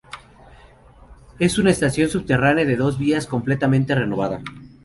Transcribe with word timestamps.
Es 1.37 1.59
una 1.59 1.69
estación 1.69 2.09
subterránea 2.09 2.65
de 2.65 2.75
dos 2.75 2.97
vías, 2.97 3.27
completamente 3.27 3.93
renovada. 3.93 4.41